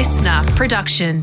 LiSTNR 0.00 0.56
production. 0.56 1.22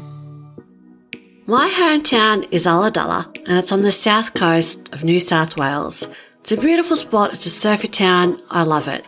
My 1.47 1.67
hometown 1.67 2.47
is 2.51 2.67
Ulladulla 2.67 3.25
and 3.47 3.57
it's 3.57 3.71
on 3.71 3.81
the 3.81 3.91
south 3.91 4.35
coast 4.35 4.93
of 4.93 5.03
New 5.03 5.19
South 5.19 5.57
Wales. 5.57 6.07
It's 6.41 6.51
a 6.51 6.57
beautiful 6.57 6.95
spot, 6.95 7.33
it's 7.33 7.47
a 7.47 7.49
surfy 7.49 7.87
town, 7.87 8.37
I 8.51 8.61
love 8.61 8.87
it. 8.87 9.03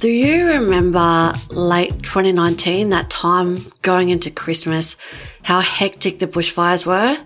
Do 0.00 0.10
you 0.10 0.48
remember 0.48 1.32
late 1.48 2.02
2019, 2.02 2.90
that 2.90 3.08
time 3.08 3.56
going 3.80 4.10
into 4.10 4.30
Christmas, 4.30 4.98
how 5.44 5.60
hectic 5.60 6.18
the 6.18 6.26
bushfires 6.26 6.84
were? 6.84 7.24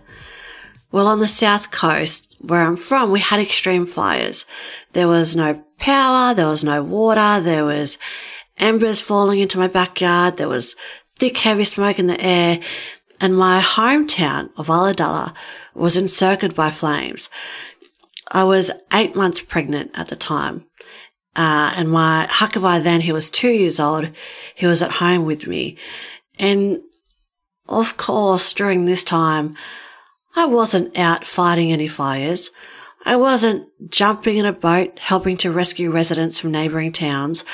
Well, 0.92 1.08
on 1.08 1.18
the 1.18 1.26
south 1.26 1.72
coast, 1.72 2.36
where 2.40 2.62
I'm 2.62 2.76
from, 2.76 3.10
we 3.10 3.18
had 3.18 3.40
extreme 3.40 3.84
fires. 3.84 4.44
There 4.92 5.08
was 5.08 5.34
no 5.34 5.64
power, 5.78 6.34
there 6.34 6.46
was 6.46 6.62
no 6.62 6.84
water, 6.84 7.40
there 7.40 7.64
was 7.64 7.98
embers 8.60 9.00
falling 9.00 9.40
into 9.40 9.58
my 9.58 9.66
backyard, 9.66 10.36
there 10.36 10.48
was 10.48 10.76
thick, 11.18 11.38
heavy 11.38 11.64
smoke 11.64 11.98
in 11.98 12.06
the 12.06 12.20
air, 12.20 12.60
and 13.20 13.36
my 13.36 13.60
hometown 13.60 14.50
of 14.56 14.68
Ulladulla 14.68 15.34
was 15.74 15.96
encircled 15.96 16.54
by 16.54 16.70
flames. 16.70 17.28
I 18.28 18.44
was 18.44 18.70
eight 18.92 19.16
months 19.16 19.40
pregnant 19.40 19.90
at 19.94 20.08
the 20.08 20.16
time. 20.16 20.66
Uh, 21.36 21.72
and 21.76 21.90
my 21.90 22.26
Hakavai 22.30 22.82
then, 22.82 23.02
he 23.02 23.12
was 23.12 23.30
two 23.30 23.50
years 23.50 23.78
old. 23.78 24.10
He 24.54 24.66
was 24.66 24.82
at 24.82 24.92
home 24.92 25.24
with 25.24 25.46
me. 25.46 25.76
And 26.38 26.80
of 27.68 27.96
course, 27.96 28.52
during 28.52 28.84
this 28.84 29.04
time, 29.04 29.56
I 30.34 30.46
wasn't 30.46 30.96
out 30.96 31.26
fighting 31.26 31.72
any 31.72 31.86
fires. 31.86 32.50
I 33.04 33.16
wasn't 33.16 33.68
jumping 33.90 34.36
in 34.36 34.46
a 34.46 34.52
boat 34.52 34.98
helping 34.98 35.36
to 35.38 35.52
rescue 35.52 35.90
residents 35.90 36.38
from 36.38 36.52
neighbouring 36.52 36.92
towns. 36.92 37.44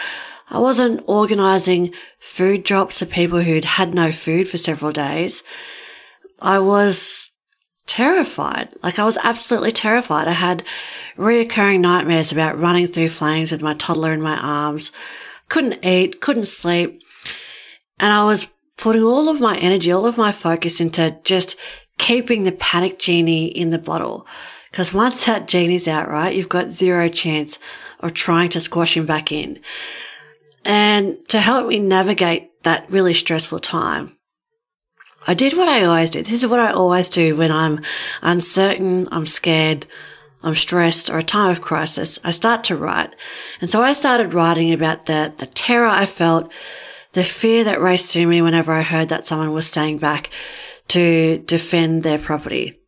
I 0.49 0.59
wasn't 0.59 1.03
organising 1.07 1.93
food 2.19 2.63
drops 2.63 3.01
for 3.01 3.07
people 3.07 3.43
who'd 3.43 3.65
had 3.65 3.95
no 3.95 4.13
food 4.13 4.49
for 4.49 4.59
several 4.59 4.93
days. 4.93 5.43
I 6.41 6.59
was 6.59 7.31
terrified. 7.87 8.75
Like 8.83 8.99
I 8.99 9.05
was 9.05 9.19
absolutely 9.23 9.73
terrified. 9.73 10.29
I 10.29 10.33
had 10.33 10.63
reoccurring 11.17 11.81
nightmares 11.81 12.33
about 12.33 12.59
running 12.59 12.87
through 12.87 13.09
flames 13.09 13.51
with 13.51 13.63
my 13.63 13.75
toddler 13.75 14.13
in 14.13 14.21
my 14.21 14.37
arms. 14.37 14.93
Couldn't 15.49 15.85
eat, 15.85 16.21
couldn't 16.21 16.47
sleep. 16.47 17.03
And 17.99 18.13
I 18.13 18.25
was 18.25 18.49
putting 18.77 19.03
all 19.03 19.29
of 19.29 19.41
my 19.41 19.57
energy, 19.59 19.91
all 19.91 20.07
of 20.07 20.19
my 20.19 20.33
focus 20.33 20.81
into 20.81 21.19
just 21.25 21.57
keeping 21.99 22.43
the 22.43 22.53
panic 22.53 22.99
genie 22.99 23.47
in 23.47 23.71
the 23.71 23.79
bottle. 23.79 24.27
Because 24.71 24.93
once 24.93 25.25
that 25.25 25.49
genie's 25.49 25.89
out, 25.89 26.09
right, 26.09 26.35
you've 26.35 26.49
got 26.49 26.71
zero 26.71 27.09
chance 27.09 27.59
of 28.01 28.13
trying 28.13 28.51
to 28.51 28.61
squash 28.61 28.97
him 28.97 29.07
back 29.07 29.33
in. 29.33 29.59
And 30.67 31.17
to 31.29 31.39
help 31.39 31.69
me 31.69 31.79
navigate 31.79 32.65
that 32.65 32.91
really 32.91 33.15
stressful 33.15 33.61
time, 33.61 34.17
I 35.25 35.33
did 35.33 35.57
what 35.57 35.69
I 35.69 35.85
always 35.85 36.11
do. 36.11 36.25
This 36.25 36.43
is 36.43 36.47
what 36.49 36.59
I 36.59 36.73
always 36.73 37.09
do 37.09 37.37
when 37.37 37.53
I'm 37.53 37.83
uncertain, 38.21 39.09
I'm 39.13 39.27
scared, 39.27 39.87
I'm 40.43 40.57
stressed, 40.57 41.09
or 41.09 41.19
a 41.19 41.23
time 41.23 41.53
of 41.53 41.61
crisis. 41.63 42.19
I 42.25 42.33
start 42.33 42.65
to 42.65 42.77
write. 42.77 43.15
And 43.61 43.71
so 43.71 43.81
I 43.85 43.93
started 43.93 44.35
writing 44.35 44.73
about 44.73 45.07
the, 45.07 45.33
the 45.37 45.47
terror 45.47 45.87
I 45.87 46.05
felt, 46.05 46.53
the 47.13 47.23
fear 47.23 47.63
that 47.63 47.81
raced 47.81 48.13
through 48.13 48.27
me 48.27 48.43
whenever 48.43 48.73
I 48.73 48.83
heard 48.83 49.09
that 49.11 49.25
someone 49.25 49.53
was 49.53 49.69
staying 49.69 49.99
back 49.99 50.31
to 50.89 51.39
defend 51.47 52.03
their 52.03 52.19
property. 52.19 52.81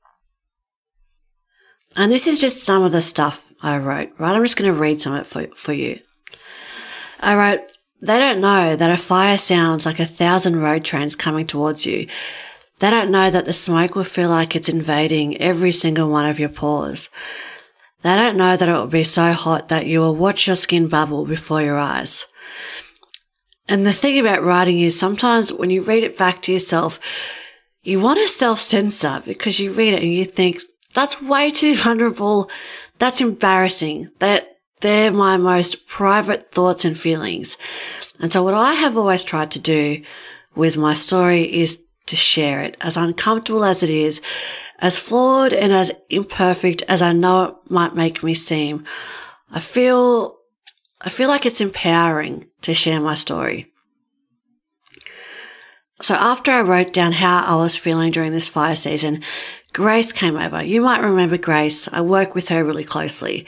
And 1.95 2.11
this 2.11 2.27
is 2.27 2.41
just 2.41 2.65
some 2.65 2.83
of 2.83 2.91
the 2.91 3.03
stuff 3.03 3.53
I 3.63 3.79
wrote, 3.79 4.11
right? 4.19 4.35
I'm 4.35 4.43
just 4.43 4.57
going 4.57 4.73
to 4.73 4.81
read 4.81 5.01
some 5.01 5.15
of 5.15 5.21
it 5.21 5.27
for, 5.29 5.47
for 5.55 5.73
you. 5.73 6.01
I 7.21 7.35
wrote, 7.35 7.73
they 8.01 8.19
don't 8.19 8.41
know 8.41 8.77
that 8.77 8.91
a 8.91 8.97
fire 8.97 9.37
sounds 9.37 9.85
like 9.85 9.99
a 9.99 10.07
thousand 10.07 10.61
road 10.61 10.85
trains 10.85 11.17
coming 11.17 11.47
towards 11.47 11.85
you. 11.85 12.09
They 12.79 12.91
don't 12.91 13.11
know 13.11 13.31
that 13.31 13.45
the 13.45 13.53
smoke 13.53 13.97
will 13.97 14.05
feel 14.05 14.29
like 14.29 14.55
it's 14.55 14.69
invading 14.69 15.37
every 15.39 15.73
single 15.73 16.09
one 16.09 16.27
of 16.27 16.39
your 16.39 16.49
pores. 16.49 17.09
They 18.03 18.15
don't 18.15 18.37
know 18.37 18.57
that 18.57 18.69
it 18.69 18.73
will 18.73 18.87
be 18.87 19.03
so 19.03 19.33
hot 19.33 19.69
that 19.69 19.87
you 19.87 19.99
will 20.01 20.15
watch 20.15 20.47
your 20.47 20.55
skin 20.55 20.87
bubble 20.87 21.27
before 21.27 21.61
your 21.61 21.79
eyes. 21.79 22.25
And 23.69 23.85
the 23.85 23.93
thing 23.93 24.19
about 24.19 24.45
writing 24.45 24.79
is 24.79 24.99
sometimes 24.99 25.53
when 25.53 25.71
you 25.71 25.83
read 25.83 26.05
it 26.05 26.17
back 26.17 26.41
to 26.43 26.53
yourself, 26.53 27.01
you 27.83 28.01
want 28.01 28.19
to 28.21 28.29
self 28.29 28.61
censor 28.61 29.23
because 29.25 29.59
you 29.59 29.73
read 29.73 29.95
it 29.95 30.03
and 30.03 30.13
you 30.13 30.25
think, 30.25 30.63
that's 30.95 31.21
way 31.21 31.51
too 31.51 31.75
vulnerable. 31.77 32.49
That's 32.99 33.21
embarrassing. 33.21 34.11
That 34.21 34.48
they're 34.81 35.13
my 35.13 35.37
most 35.37 35.87
private 35.87 36.53
thoughts 36.53 36.85
and 36.85 36.99
feelings. 36.99 37.57
And 38.21 38.33
so 38.33 38.43
what 38.43 38.55
I 38.55 38.75
have 38.75 38.97
always 38.97 39.25
tried 39.25 39.51
to 39.53 39.59
do 39.59 40.03
with 40.55 40.77
my 40.77 40.93
story 40.95 41.43
is 41.43 41.83
to 42.07 42.17
share 42.17 42.61
it 42.61 42.77
as 42.81 42.97
uncomfortable 42.97 43.65
as 43.65 43.83
it 43.83 43.91
is, 43.91 44.21
as 44.79 44.99
flawed 44.99 45.53
and 45.53 45.73
as 45.73 45.93
imperfect 46.09 46.83
as 46.89 47.03
I 47.03 47.13
know 47.13 47.45
it 47.45 47.71
might 47.71 47.95
make 47.95 48.23
me 48.23 48.35
seem. 48.35 48.85
I 49.51 49.61
feel, 49.61 50.37
I 51.01 51.11
feel 51.11 51.29
like 51.29 51.47
it's 51.47 51.61
empowering 51.61 52.47
to 52.63 52.75
share 52.75 53.01
my 53.01 53.15
story. 53.15 53.67
So 56.01 56.15
after 56.15 56.53
I 56.53 56.61
wrote 56.61 56.93
down 56.93 57.13
how 57.13 57.43
I 57.43 57.57
was 57.57 57.77
feeling 57.77 58.13
during 58.13 58.33
this 58.33 58.49
fire 58.49 58.77
season, 58.77 59.23
Grace 59.73 60.13
came 60.13 60.37
over. 60.37 60.63
You 60.63 60.81
might 60.81 61.03
remember 61.03 61.37
Grace. 61.37 61.89
I 61.93 62.01
work 62.01 62.35
with 62.35 62.49
her 62.49 62.65
really 62.65 62.85
closely. 62.85 63.47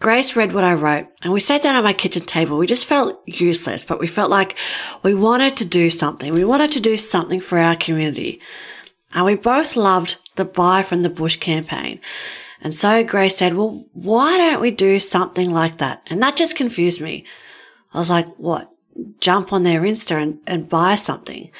Grace 0.00 0.34
read 0.34 0.54
what 0.54 0.64
I 0.64 0.72
wrote 0.72 1.08
and 1.20 1.30
we 1.30 1.40
sat 1.40 1.60
down 1.60 1.76
at 1.76 1.84
my 1.84 1.92
kitchen 1.92 2.22
table. 2.22 2.56
We 2.56 2.66
just 2.66 2.86
felt 2.86 3.20
useless, 3.26 3.84
but 3.84 4.00
we 4.00 4.06
felt 4.06 4.30
like 4.30 4.56
we 5.02 5.14
wanted 5.14 5.58
to 5.58 5.68
do 5.68 5.90
something. 5.90 6.32
We 6.32 6.42
wanted 6.42 6.72
to 6.72 6.80
do 6.80 6.96
something 6.96 7.38
for 7.38 7.58
our 7.58 7.76
community. 7.76 8.40
And 9.12 9.26
we 9.26 9.34
both 9.34 9.76
loved 9.76 10.16
the 10.36 10.46
Buy 10.46 10.82
from 10.82 11.02
the 11.02 11.10
Bush 11.10 11.36
campaign. 11.36 12.00
And 12.62 12.74
so 12.74 13.04
Grace 13.04 13.36
said, 13.36 13.54
well, 13.54 13.84
why 13.92 14.38
don't 14.38 14.62
we 14.62 14.70
do 14.70 14.98
something 14.98 15.50
like 15.50 15.76
that? 15.78 16.02
And 16.06 16.22
that 16.22 16.36
just 16.36 16.56
confused 16.56 17.02
me. 17.02 17.24
I 17.92 17.98
was 17.98 18.08
like, 18.08 18.26
what? 18.36 18.70
Jump 19.20 19.52
on 19.52 19.64
their 19.64 19.82
Insta 19.82 20.22
and, 20.22 20.38
and 20.46 20.68
buy 20.68 20.94
something. 20.94 21.50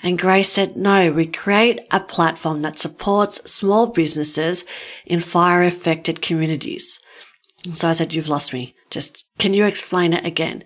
And 0.00 0.18
Grace 0.18 0.50
said, 0.50 0.76
no, 0.76 1.10
we 1.10 1.26
create 1.26 1.80
a 1.90 1.98
platform 1.98 2.62
that 2.62 2.78
supports 2.78 3.50
small 3.50 3.88
businesses 3.88 4.64
in 5.06 5.18
fire 5.18 5.64
affected 5.64 6.22
communities. 6.22 7.00
So 7.72 7.88
I 7.88 7.92
said, 7.92 8.12
you've 8.12 8.28
lost 8.28 8.52
me. 8.52 8.74
Just, 8.90 9.24
can 9.38 9.54
you 9.54 9.64
explain 9.64 10.12
it 10.12 10.26
again? 10.26 10.64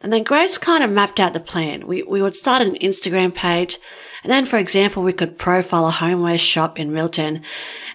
And 0.00 0.12
then 0.12 0.22
Grace 0.22 0.58
kind 0.58 0.84
of 0.84 0.90
mapped 0.90 1.18
out 1.18 1.32
the 1.32 1.40
plan. 1.40 1.86
We, 1.86 2.02
we 2.02 2.20
would 2.20 2.34
start 2.34 2.60
an 2.60 2.76
Instagram 2.76 3.34
page. 3.34 3.78
And 4.22 4.30
then, 4.30 4.44
for 4.44 4.58
example, 4.58 5.02
we 5.02 5.14
could 5.14 5.38
profile 5.38 5.86
a 5.86 5.90
homeware 5.90 6.36
shop 6.36 6.78
in 6.78 6.92
Milton. 6.92 7.42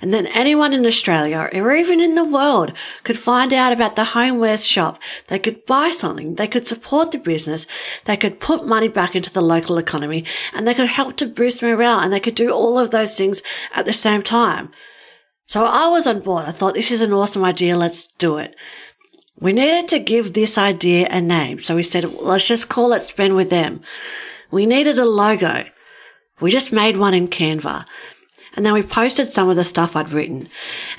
And 0.01 0.11
then 0.11 0.25
anyone 0.27 0.73
in 0.73 0.85
Australia 0.87 1.49
or 1.53 1.75
even 1.75 1.99
in 2.01 2.15
the 2.15 2.23
world 2.23 2.73
could 3.03 3.17
find 3.17 3.53
out 3.53 3.71
about 3.71 3.95
the 3.95 4.05
homeware 4.05 4.57
shop. 4.57 4.99
They 5.27 5.37
could 5.37 5.65
buy 5.67 5.91
something. 5.91 6.35
They 6.35 6.47
could 6.47 6.67
support 6.67 7.11
the 7.11 7.19
business. 7.19 7.67
They 8.05 8.17
could 8.17 8.39
put 8.39 8.65
money 8.65 8.87
back 8.87 9.15
into 9.15 9.31
the 9.31 9.41
local 9.41 9.77
economy 9.77 10.25
and 10.53 10.67
they 10.67 10.73
could 10.73 10.87
help 10.89 11.15
to 11.17 11.27
boost 11.27 11.61
morale 11.61 11.99
and 11.99 12.11
they 12.11 12.19
could 12.19 12.35
do 12.35 12.49
all 12.49 12.79
of 12.79 12.89
those 12.89 13.15
things 13.15 13.43
at 13.75 13.85
the 13.85 13.93
same 13.93 14.23
time. 14.23 14.71
So 15.49 15.65
I 15.65 15.87
was 15.87 16.05
on 16.05 16.19
board. 16.19 16.45
I 16.45 16.51
thought 16.51 16.75
this 16.75 16.91
is 16.91 17.01
an 17.01 17.11
awesome 17.11 17.43
idea. 17.43 17.75
Let's 17.75 18.05
do 18.19 18.37
it. 18.37 18.55
We 19.39 19.51
needed 19.51 19.87
to 19.87 19.97
give 19.97 20.33
this 20.33 20.59
idea 20.59 21.07
a 21.09 21.21
name. 21.21 21.57
So 21.57 21.75
we 21.75 21.81
said, 21.81 22.13
let's 22.13 22.47
just 22.47 22.69
call 22.69 22.93
it 22.93 23.07
Spend 23.07 23.35
with 23.35 23.49
Them. 23.49 23.81
We 24.51 24.67
needed 24.67 24.99
a 24.99 25.05
logo. 25.05 25.65
We 26.39 26.51
just 26.51 26.71
made 26.71 26.97
one 26.97 27.15
in 27.15 27.29
Canva. 27.29 27.85
And 28.55 28.63
then 28.63 28.73
we 28.73 28.83
posted 28.83 29.29
some 29.29 29.49
of 29.49 29.55
the 29.55 29.63
stuff 29.63 29.95
I'd 29.95 30.11
written. 30.11 30.49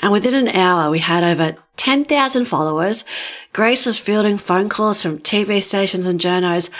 And 0.00 0.10
within 0.10 0.34
an 0.34 0.48
hour, 0.48 0.90
we 0.90 0.98
had 0.98 1.22
over 1.22 1.56
10,000 1.76 2.44
followers. 2.46 3.04
Grace 3.52 3.86
was 3.86 4.00
fielding 4.00 4.36
phone 4.36 4.68
calls 4.68 5.00
from 5.00 5.20
TV 5.20 5.62
stations 5.62 6.06
and 6.06 6.18
journos 6.18 6.70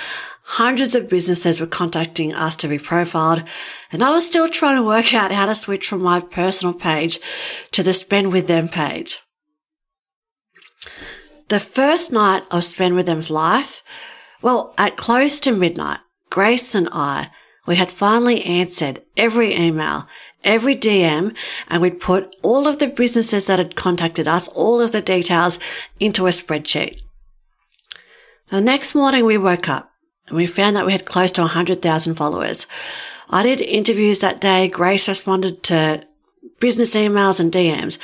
Hundreds 0.55 0.97
of 0.97 1.08
businesses 1.08 1.61
were 1.61 1.67
contacting 1.67 2.35
us 2.35 2.56
to 2.56 2.67
be 2.67 2.76
profiled, 2.76 3.44
and 3.93 4.02
I 4.02 4.11
was 4.11 4.26
still 4.26 4.49
trying 4.49 4.75
to 4.79 4.82
work 4.82 5.14
out 5.14 5.31
how 5.31 5.47
to 5.47 5.55
switch 5.55 5.87
from 5.87 6.02
my 6.02 6.19
personal 6.19 6.75
page 6.75 7.20
to 7.70 7.85
the 7.85 7.93
Spend 7.93 8.32
With 8.32 8.49
Them 8.49 8.69
page. 8.69 9.20
The 11.50 11.61
first 11.61 12.11
night 12.11 12.43
of 12.50 12.64
Spend 12.64 12.97
With 12.97 13.06
Them's 13.06 13.31
life, 13.31 13.85
well, 14.43 14.75
at 14.76 14.97
close 14.97 15.38
to 15.41 15.52
midnight, 15.52 16.00
Grace 16.31 16.75
and 16.75 16.88
I, 16.91 17.31
we 17.69 17.76
had 17.76 17.93
finally 17.93 18.43
answered 18.43 19.03
every 19.17 19.55
email, 19.55 20.08
every 20.43 20.75
DM, 20.75 21.32
and 21.69 21.81
we'd 21.81 22.00
put 22.00 22.35
all 22.43 22.67
of 22.67 22.81
the 22.81 22.88
businesses 22.88 23.46
that 23.46 23.61
had 23.61 23.76
contacted 23.76 24.26
us, 24.26 24.49
all 24.49 24.81
of 24.81 24.91
the 24.91 25.00
details 25.00 25.61
into 26.00 26.26
a 26.26 26.31
spreadsheet. 26.31 26.99
The 28.50 28.61
next 28.61 28.96
morning 28.96 29.25
we 29.25 29.38
woke 29.38 29.69
up 29.69 29.89
and 30.31 30.37
we 30.37 30.47
found 30.47 30.77
that 30.77 30.87
we 30.87 30.93
had 30.93 31.05
close 31.05 31.31
to 31.32 31.43
100,000 31.43 32.15
followers. 32.15 32.67
I 33.29 33.43
did 33.43 33.61
interviews 33.61 34.21
that 34.21 34.41
day. 34.41 34.69
Grace 34.69 35.06
responded 35.09 35.62
to 35.65 36.06
business 36.61 36.94
emails 36.94 37.41
and 37.41 37.53
DMs. 37.53 37.99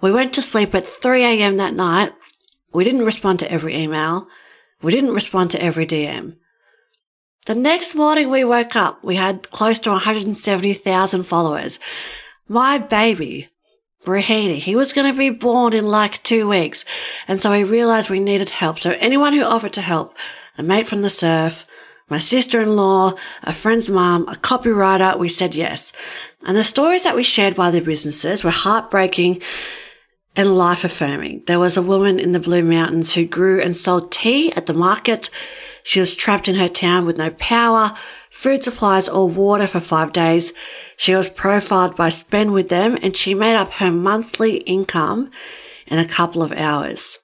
We 0.00 0.10
went 0.10 0.32
to 0.34 0.42
sleep 0.42 0.74
at 0.74 0.86
3 0.86 1.24
a.m. 1.24 1.58
that 1.58 1.74
night. 1.74 2.12
We 2.72 2.84
didn't 2.84 3.04
respond 3.04 3.38
to 3.40 3.52
every 3.52 3.76
email. 3.76 4.28
We 4.82 4.92
didn't 4.92 5.14
respond 5.14 5.50
to 5.52 5.62
every 5.62 5.86
DM. 5.86 6.36
The 7.46 7.54
next 7.54 7.94
morning 7.94 8.30
we 8.30 8.44
woke 8.44 8.76
up, 8.76 9.02
we 9.04 9.16
had 9.16 9.50
close 9.50 9.78
to 9.80 9.90
170,000 9.90 11.22
followers. 11.22 11.78
My 12.46 12.78
baby, 12.78 13.48
Rahiti, 14.04 14.58
he 14.58 14.76
was 14.76 14.92
going 14.92 15.10
to 15.10 15.18
be 15.18 15.30
born 15.30 15.72
in 15.72 15.86
like 15.86 16.22
two 16.22 16.48
weeks. 16.48 16.84
And 17.26 17.40
so 17.40 17.50
we 17.50 17.64
realized 17.64 18.10
we 18.10 18.20
needed 18.20 18.50
help. 18.50 18.78
So 18.78 18.92
anyone 18.98 19.32
who 19.32 19.42
offered 19.42 19.72
to 19.74 19.82
help, 19.82 20.14
a 20.58 20.62
mate 20.62 20.86
from 20.86 21.02
the 21.02 21.10
surf, 21.10 21.64
my 22.10 22.18
sister-in-law, 22.18 23.14
a 23.44 23.52
friend's 23.52 23.88
mum, 23.88 24.26
a 24.28 24.34
copywriter, 24.34 25.18
we 25.18 25.28
said 25.28 25.54
yes. 25.54 25.92
And 26.44 26.56
the 26.56 26.64
stories 26.64 27.04
that 27.04 27.14
we 27.14 27.22
shared 27.22 27.54
by 27.54 27.70
the 27.70 27.80
businesses 27.80 28.42
were 28.42 28.50
heartbreaking 28.50 29.40
and 30.34 30.56
life 30.56 30.84
affirming. 30.84 31.42
There 31.46 31.58
was 31.58 31.76
a 31.76 31.82
woman 31.82 32.18
in 32.18 32.32
the 32.32 32.40
Blue 32.40 32.62
Mountains 32.62 33.14
who 33.14 33.24
grew 33.24 33.60
and 33.60 33.76
sold 33.76 34.10
tea 34.10 34.52
at 34.52 34.66
the 34.66 34.74
market. 34.74 35.30
She 35.82 36.00
was 36.00 36.16
trapped 36.16 36.48
in 36.48 36.54
her 36.56 36.68
town 36.68 37.06
with 37.06 37.18
no 37.18 37.30
power, 37.30 37.94
food 38.30 38.64
supplies 38.64 39.08
or 39.08 39.28
water 39.28 39.66
for 39.66 39.80
five 39.80 40.12
days. 40.12 40.52
She 40.96 41.14
was 41.14 41.28
profiled 41.28 41.96
by 41.96 42.08
Spend 42.08 42.52
With 42.52 42.68
Them 42.68 42.96
and 43.02 43.16
she 43.16 43.34
made 43.34 43.56
up 43.56 43.72
her 43.74 43.90
monthly 43.90 44.58
income 44.58 45.30
in 45.86 45.98
a 45.98 46.08
couple 46.08 46.42
of 46.42 46.52
hours. 46.52 47.18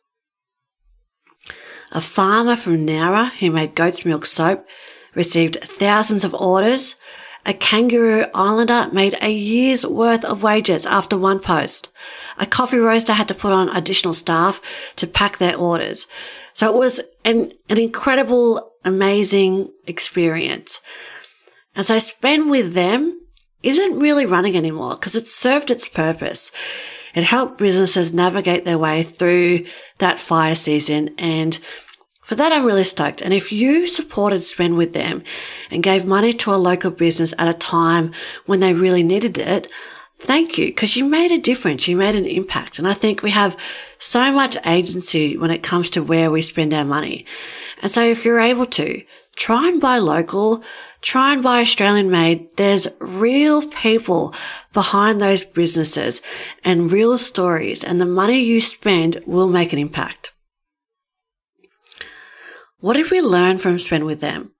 A 1.94 2.00
farmer 2.00 2.56
from 2.56 2.84
Nowra 2.84 3.30
who 3.38 3.52
made 3.52 3.76
goat's 3.76 4.04
milk 4.04 4.26
soap 4.26 4.66
received 5.14 5.62
thousands 5.62 6.24
of 6.24 6.34
orders. 6.34 6.96
A 7.46 7.54
kangaroo 7.54 8.26
islander 8.34 8.88
made 8.92 9.16
a 9.20 9.30
year's 9.30 9.86
worth 9.86 10.24
of 10.24 10.42
wages 10.42 10.86
after 10.86 11.16
one 11.16 11.38
post. 11.38 11.90
A 12.36 12.46
coffee 12.46 12.78
roaster 12.78 13.12
had 13.12 13.28
to 13.28 13.34
put 13.34 13.52
on 13.52 13.68
additional 13.68 14.14
staff 14.14 14.60
to 14.96 15.06
pack 15.06 15.38
their 15.38 15.56
orders. 15.56 16.08
So 16.52 16.68
it 16.68 16.76
was 16.76 17.00
an, 17.24 17.52
an 17.68 17.78
incredible, 17.78 18.72
amazing 18.84 19.70
experience. 19.86 20.80
And 21.76 21.86
so 21.86 21.98
spend 21.98 22.50
with 22.50 22.74
them 22.74 23.20
isn't 23.62 23.98
really 23.98 24.26
running 24.26 24.56
anymore 24.56 24.96
because 24.96 25.14
it 25.14 25.28
served 25.28 25.70
its 25.70 25.86
purpose. 25.86 26.50
It 27.14 27.24
helped 27.24 27.58
businesses 27.58 28.12
navigate 28.12 28.64
their 28.64 28.78
way 28.78 29.02
through 29.02 29.66
that 29.98 30.20
fire 30.20 30.54
season 30.54 31.14
and 31.18 31.58
for 32.24 32.36
that, 32.36 32.52
I'm 32.52 32.64
really 32.64 32.84
stoked. 32.84 33.20
And 33.20 33.34
if 33.34 33.52
you 33.52 33.86
supported 33.86 34.42
Spend 34.42 34.78
with 34.78 34.94
them 34.94 35.22
and 35.70 35.82
gave 35.82 36.06
money 36.06 36.32
to 36.32 36.54
a 36.54 36.56
local 36.56 36.90
business 36.90 37.34
at 37.36 37.48
a 37.48 37.58
time 37.58 38.12
when 38.46 38.60
they 38.60 38.72
really 38.72 39.02
needed 39.02 39.36
it, 39.36 39.70
thank 40.20 40.56
you 40.56 40.68
because 40.68 40.96
you 40.96 41.04
made 41.04 41.32
a 41.32 41.38
difference. 41.38 41.86
You 41.86 41.98
made 41.98 42.14
an 42.14 42.24
impact. 42.24 42.78
And 42.78 42.88
I 42.88 42.94
think 42.94 43.22
we 43.22 43.30
have 43.32 43.58
so 43.98 44.32
much 44.32 44.56
agency 44.64 45.36
when 45.36 45.50
it 45.50 45.62
comes 45.62 45.90
to 45.90 46.02
where 46.02 46.30
we 46.30 46.40
spend 46.40 46.72
our 46.72 46.84
money. 46.84 47.26
And 47.82 47.92
so 47.92 48.02
if 48.02 48.24
you're 48.24 48.40
able 48.40 48.66
to 48.66 49.02
try 49.34 49.68
and 49.68 49.80
buy 49.80 49.98
local, 49.98 50.62
try 51.00 51.32
and 51.32 51.42
buy 51.42 51.60
Australian 51.60 52.10
made. 52.10 52.56
There's 52.56 52.88
real 53.00 53.68
people 53.68 54.34
behind 54.72 55.20
those 55.20 55.44
businesses 55.44 56.22
and 56.64 56.90
real 56.90 57.18
stories 57.18 57.84
and 57.84 58.00
the 58.00 58.06
money 58.06 58.40
you 58.40 58.60
spend 58.60 59.20
will 59.26 59.48
make 59.48 59.72
an 59.72 59.78
impact. 59.78 60.32
What 62.80 62.94
did 62.94 63.10
we 63.10 63.20
learn 63.20 63.58
from 63.58 63.78
Spend 63.78 64.04
With 64.04 64.20
Them? 64.20 64.52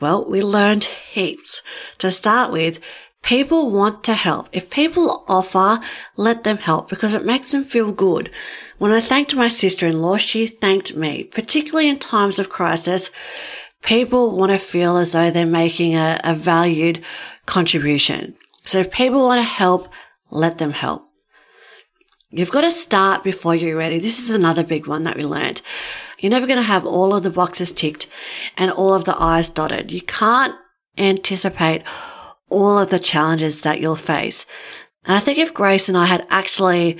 Well, 0.00 0.28
we 0.30 0.40
learned 0.40 0.84
heaps. 0.84 1.62
To 1.98 2.12
start 2.12 2.52
with, 2.52 2.78
people 3.22 3.72
want 3.72 4.04
to 4.04 4.14
help. 4.14 4.48
If 4.52 4.70
people 4.70 5.24
offer, 5.26 5.80
let 6.16 6.44
them 6.44 6.58
help 6.58 6.88
because 6.88 7.16
it 7.16 7.24
makes 7.24 7.50
them 7.50 7.64
feel 7.64 7.90
good. 7.90 8.30
When 8.78 8.92
I 8.92 9.00
thanked 9.00 9.34
my 9.34 9.48
sister-in-law, 9.48 10.18
she 10.18 10.46
thanked 10.46 10.94
me, 10.96 11.24
particularly 11.24 11.88
in 11.88 11.98
times 11.98 12.38
of 12.38 12.48
crisis. 12.48 13.10
People 13.82 14.36
want 14.36 14.52
to 14.52 14.58
feel 14.58 14.96
as 14.96 15.12
though 15.12 15.30
they're 15.30 15.46
making 15.46 15.96
a, 15.96 16.20
a 16.22 16.34
valued 16.34 17.02
contribution. 17.44 18.36
So 18.64 18.78
if 18.78 18.90
people 18.90 19.22
want 19.22 19.40
to 19.40 19.42
help, 19.42 19.88
let 20.30 20.58
them 20.58 20.72
help. 20.72 21.02
You've 22.30 22.52
got 22.52 22.60
to 22.60 22.70
start 22.70 23.24
before 23.24 23.54
you're 23.54 23.76
ready. 23.76 23.98
This 23.98 24.18
is 24.18 24.30
another 24.30 24.62
big 24.62 24.86
one 24.86 25.02
that 25.04 25.16
we 25.16 25.24
learned. 25.24 25.62
You're 26.18 26.30
never 26.30 26.46
going 26.46 26.58
to 26.58 26.62
have 26.62 26.84
all 26.84 27.14
of 27.14 27.22
the 27.22 27.30
boxes 27.30 27.72
ticked 27.72 28.06
and 28.56 28.70
all 28.70 28.94
of 28.94 29.04
the 29.04 29.16
I's 29.18 29.48
dotted. 29.48 29.90
You 29.90 30.02
can't 30.02 30.54
anticipate 30.96 31.82
all 32.48 32.78
of 32.78 32.90
the 32.90 32.98
challenges 32.98 33.62
that 33.62 33.80
you'll 33.80 33.96
face. 33.96 34.46
And 35.04 35.16
I 35.16 35.20
think 35.20 35.38
if 35.38 35.54
Grace 35.54 35.88
and 35.88 35.96
I 35.96 36.04
had 36.06 36.26
actually 36.28 36.98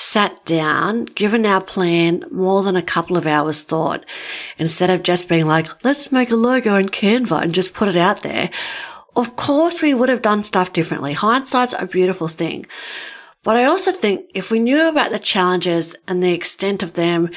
sat 0.00 0.42
down, 0.46 1.04
given 1.04 1.44
our 1.44 1.60
plan 1.60 2.24
more 2.30 2.62
than 2.62 2.74
a 2.74 2.82
couple 2.82 3.18
of 3.18 3.26
hours 3.26 3.60
thought, 3.60 4.02
instead 4.56 4.88
of 4.88 5.02
just 5.02 5.28
being 5.28 5.46
like, 5.46 5.84
let's 5.84 6.10
make 6.10 6.30
a 6.30 6.36
logo 6.36 6.74
in 6.76 6.88
Canva 6.88 7.42
and 7.42 7.54
just 7.54 7.74
put 7.74 7.86
it 7.86 7.98
out 7.98 8.22
there, 8.22 8.48
of 9.14 9.36
course 9.36 9.82
we 9.82 9.92
would 9.92 10.08
have 10.08 10.22
done 10.22 10.42
stuff 10.42 10.72
differently. 10.72 11.12
Hindsight's 11.12 11.74
a 11.78 11.86
beautiful 11.86 12.28
thing. 12.28 12.64
But 13.42 13.56
I 13.56 13.64
also 13.64 13.92
think 13.92 14.24
if 14.34 14.50
we 14.50 14.58
knew 14.58 14.88
about 14.88 15.10
the 15.10 15.18
challenges 15.18 15.94
and 16.08 16.22
the 16.22 16.32
extent 16.32 16.82
of 16.82 16.94
them, 16.94 17.28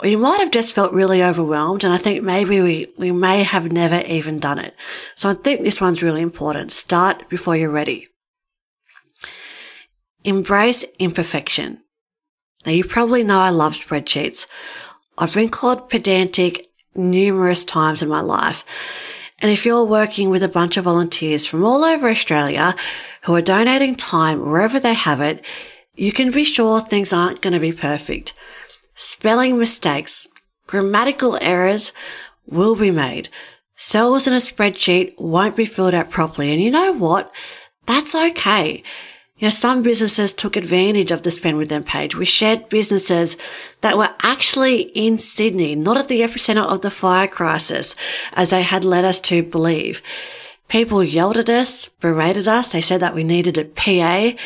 we 0.00 0.14
might 0.14 0.38
have 0.38 0.52
just 0.52 0.72
felt 0.72 0.92
really 0.92 1.24
overwhelmed. 1.24 1.82
And 1.82 1.92
I 1.92 1.98
think 1.98 2.22
maybe 2.22 2.60
we, 2.60 2.92
we 2.98 3.10
may 3.10 3.42
have 3.42 3.72
never 3.72 4.00
even 4.02 4.38
done 4.38 4.60
it. 4.60 4.76
So 5.16 5.28
I 5.28 5.34
think 5.34 5.62
this 5.62 5.80
one's 5.80 6.04
really 6.04 6.22
important. 6.22 6.70
Start 6.70 7.28
before 7.28 7.56
you're 7.56 7.68
ready. 7.68 8.06
Embrace 10.24 10.84
imperfection. 10.98 11.80
Now 12.64 12.72
you 12.72 12.84
probably 12.84 13.24
know 13.24 13.40
I 13.40 13.50
love 13.50 13.74
spreadsheets. 13.74 14.46
I've 15.16 15.34
been 15.34 15.48
called 15.48 15.88
pedantic 15.88 16.66
numerous 16.94 17.64
times 17.64 18.02
in 18.02 18.08
my 18.08 18.20
life. 18.20 18.64
And 19.38 19.50
if 19.50 19.64
you're 19.64 19.84
working 19.84 20.28
with 20.28 20.42
a 20.42 20.48
bunch 20.48 20.76
of 20.76 20.84
volunteers 20.84 21.46
from 21.46 21.64
all 21.64 21.84
over 21.84 22.08
Australia 22.08 22.76
who 23.22 23.34
are 23.34 23.42
donating 23.42 23.96
time 23.96 24.40
wherever 24.40 24.78
they 24.78 24.94
have 24.94 25.20
it, 25.20 25.42
you 25.94 26.12
can 26.12 26.30
be 26.30 26.44
sure 26.44 26.80
things 26.80 27.12
aren't 27.12 27.40
going 27.40 27.54
to 27.54 27.60
be 27.60 27.72
perfect 27.72 28.34
spelling 29.00 29.58
mistakes, 29.58 30.28
grammatical 30.66 31.38
errors 31.40 31.92
will 32.46 32.76
be 32.76 32.90
made. 32.90 33.30
Cells 33.76 34.26
in 34.26 34.34
a 34.34 34.36
spreadsheet 34.36 35.18
won't 35.18 35.56
be 35.56 35.64
filled 35.64 35.94
out 35.94 36.10
properly. 36.10 36.52
And 36.52 36.62
you 36.62 36.70
know 36.70 36.92
what? 36.92 37.32
That's 37.86 38.14
okay. 38.14 38.82
You 39.40 39.46
know, 39.46 39.50
some 39.50 39.82
businesses 39.82 40.34
took 40.34 40.54
advantage 40.54 41.10
of 41.10 41.22
the 41.22 41.30
spend 41.30 41.56
with 41.56 41.70
them 41.70 41.82
page. 41.82 42.14
We 42.14 42.26
shared 42.26 42.68
businesses 42.68 43.38
that 43.80 43.96
were 43.96 44.10
actually 44.22 44.82
in 44.82 45.16
Sydney, 45.16 45.74
not 45.74 45.96
at 45.96 46.08
the 46.08 46.20
epicenter 46.20 46.62
of 46.62 46.82
the 46.82 46.90
fire 46.90 47.26
crisis, 47.26 47.96
as 48.34 48.50
they 48.50 48.60
had 48.60 48.84
led 48.84 49.06
us 49.06 49.18
to 49.22 49.42
believe. 49.42 50.02
People 50.70 51.02
yelled 51.02 51.36
at 51.36 51.48
us, 51.48 51.88
berated 51.88 52.46
us. 52.46 52.68
They 52.68 52.80
said 52.80 53.00
that 53.00 53.12
we 53.12 53.24
needed 53.24 53.58
a 53.58 53.64
PA. 53.64 54.38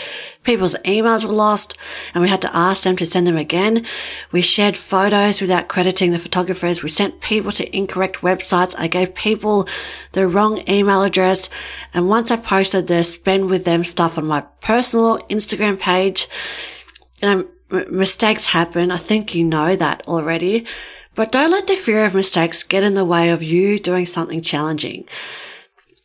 People's 0.42 0.74
emails 0.76 1.22
were 1.22 1.34
lost 1.34 1.76
and 2.14 2.22
we 2.22 2.30
had 2.30 2.40
to 2.40 2.56
ask 2.56 2.82
them 2.82 2.96
to 2.96 3.04
send 3.04 3.26
them 3.26 3.36
again. 3.36 3.84
We 4.32 4.40
shared 4.40 4.78
photos 4.78 5.42
without 5.42 5.68
crediting 5.68 6.12
the 6.12 6.18
photographers. 6.18 6.82
We 6.82 6.88
sent 6.88 7.20
people 7.20 7.52
to 7.52 7.76
incorrect 7.76 8.22
websites. 8.22 8.74
I 8.78 8.88
gave 8.88 9.14
people 9.14 9.68
the 10.12 10.26
wrong 10.26 10.64
email 10.66 11.02
address. 11.02 11.50
And 11.92 12.08
once 12.08 12.30
I 12.30 12.36
posted 12.36 12.86
the 12.86 13.04
spend 13.04 13.50
with 13.50 13.66
them 13.66 13.84
stuff 13.84 14.16
on 14.16 14.24
my 14.24 14.40
personal 14.62 15.18
Instagram 15.28 15.78
page, 15.78 16.26
know, 17.20 17.46
m- 17.70 17.98
mistakes 17.98 18.46
happen. 18.46 18.90
I 18.90 18.96
think 18.96 19.34
you 19.34 19.44
know 19.44 19.76
that 19.76 20.08
already, 20.08 20.64
but 21.14 21.32
don't 21.32 21.50
let 21.50 21.66
the 21.66 21.76
fear 21.76 22.06
of 22.06 22.14
mistakes 22.14 22.62
get 22.62 22.82
in 22.82 22.94
the 22.94 23.04
way 23.04 23.28
of 23.28 23.42
you 23.42 23.78
doing 23.78 24.06
something 24.06 24.40
challenging 24.40 25.06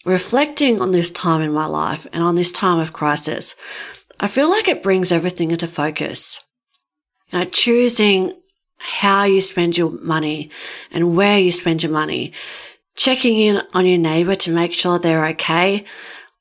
reflecting 0.05 0.81
on 0.81 0.91
this 0.91 1.11
time 1.11 1.41
in 1.41 1.51
my 1.51 1.65
life 1.65 2.07
and 2.13 2.23
on 2.23 2.35
this 2.35 2.51
time 2.51 2.79
of 2.79 2.93
crisis, 2.93 3.55
I 4.19 4.27
feel 4.27 4.49
like 4.49 4.67
it 4.67 4.83
brings 4.83 5.11
everything 5.11 5.51
into 5.51 5.67
focus. 5.67 6.39
You 7.31 7.39
know, 7.39 7.45
choosing 7.45 8.33
how 8.77 9.23
you 9.23 9.41
spend 9.41 9.77
your 9.77 9.91
money 9.91 10.49
and 10.91 11.15
where 11.15 11.37
you 11.37 11.51
spend 11.51 11.83
your 11.83 11.91
money, 11.91 12.33
checking 12.95 13.37
in 13.37 13.61
on 13.73 13.85
your 13.85 13.97
neighbor 13.97 14.35
to 14.35 14.51
make 14.51 14.73
sure 14.73 14.97
they're 14.97 15.25
okay, 15.27 15.85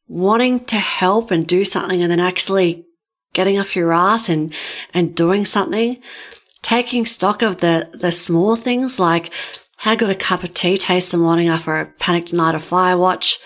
wanting 0.08 0.64
to 0.66 0.76
help 0.76 1.30
and 1.30 1.46
do 1.46 1.64
something 1.64 2.00
and 2.00 2.10
then 2.10 2.20
actually 2.20 2.84
getting 3.32 3.58
off 3.58 3.76
your 3.76 3.92
ass 3.92 4.28
and, 4.28 4.54
and 4.94 5.14
doing 5.14 5.44
something, 5.44 6.00
taking 6.62 7.04
stock 7.04 7.42
of 7.42 7.58
the, 7.58 7.90
the 7.92 8.10
small 8.10 8.56
things 8.56 8.98
like 8.98 9.32
how 9.78 9.94
good 9.94 10.10
a 10.10 10.14
cup 10.14 10.42
of 10.42 10.52
tea 10.54 10.76
tastes 10.76 11.12
the 11.12 11.16
morning 11.16 11.46
after 11.48 11.76
a 11.76 11.86
panicked 11.86 12.32
night 12.32 12.56
of 12.56 12.68
Firewatch. 12.68 13.38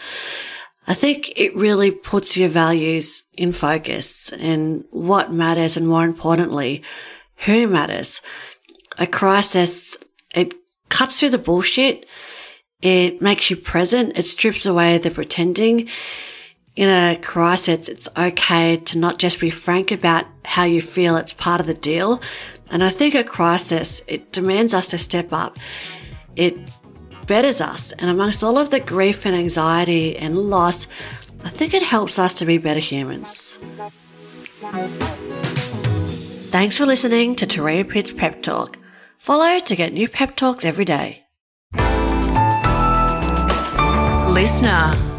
I 0.86 0.94
think 0.94 1.30
it 1.36 1.54
really 1.54 1.90
puts 1.90 2.38
your 2.38 2.48
values 2.48 3.22
in 3.34 3.52
focus 3.52 4.32
and 4.32 4.84
what 4.90 5.30
matters 5.30 5.76
and 5.76 5.86
more 5.86 6.04
importantly, 6.04 6.82
who 7.44 7.68
matters. 7.68 8.22
A 8.98 9.06
crisis, 9.06 9.94
it 10.34 10.54
cuts 10.88 11.20
through 11.20 11.30
the 11.30 11.38
bullshit. 11.38 12.06
It 12.80 13.20
makes 13.20 13.50
you 13.50 13.56
present. 13.56 14.16
It 14.16 14.24
strips 14.24 14.64
away 14.64 14.96
the 14.96 15.10
pretending. 15.10 15.88
In 16.76 16.88
a 16.88 17.18
crisis, 17.20 17.90
it's 17.90 18.08
okay 18.16 18.78
to 18.78 18.98
not 18.98 19.18
just 19.18 19.38
be 19.38 19.50
frank 19.50 19.90
about 19.90 20.24
how 20.46 20.64
you 20.64 20.80
feel. 20.80 21.16
It's 21.16 21.34
part 21.34 21.60
of 21.60 21.66
the 21.66 21.74
deal. 21.74 22.22
And 22.70 22.82
I 22.82 22.88
think 22.88 23.14
a 23.14 23.22
crisis, 23.22 24.00
it 24.06 24.32
demands 24.32 24.72
us 24.72 24.88
to 24.88 24.98
step 24.98 25.30
up. 25.30 25.58
It 26.36 26.56
betters 27.26 27.60
us. 27.60 27.92
And 27.92 28.10
amongst 28.10 28.42
all 28.42 28.58
of 28.58 28.70
the 28.70 28.80
grief 28.80 29.26
and 29.26 29.34
anxiety 29.34 30.16
and 30.16 30.36
loss, 30.36 30.86
I 31.44 31.48
think 31.48 31.74
it 31.74 31.82
helps 31.82 32.18
us 32.18 32.34
to 32.36 32.44
be 32.44 32.58
better 32.58 32.80
humans. 32.80 33.58
Thanks 36.50 36.76
for 36.76 36.86
listening 36.86 37.34
to 37.36 37.46
Turia 37.46 37.88
Pitt's 37.88 38.12
Pep 38.12 38.42
Talk. 38.42 38.78
Follow 39.16 39.58
to 39.60 39.76
get 39.76 39.92
new 39.92 40.08
pep 40.08 40.36
talks 40.36 40.64
every 40.64 40.84
day. 40.84 41.24
LiSTNR. 44.34 45.11